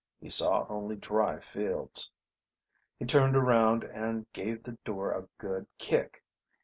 He 0.19 0.29
saw 0.31 0.65
only 0.67 0.95
dry 0.95 1.39
fields. 1.41 2.11
He 2.97 3.05
turned 3.05 3.35
around 3.35 3.83
and 3.83 4.25
gave 4.33 4.63
the 4.63 4.79
door 4.83 5.11
a 5.11 5.27
good 5.37 5.67
kick. 5.77 6.23